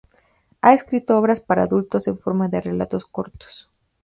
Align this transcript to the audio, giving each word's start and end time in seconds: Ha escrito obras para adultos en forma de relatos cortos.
Ha 0.63 0.73
escrito 0.73 1.15
obras 1.15 1.41
para 1.41 1.61
adultos 1.61 2.07
en 2.07 2.17
forma 2.17 2.47
de 2.47 2.59
relatos 2.61 3.05
cortos. 3.05 3.69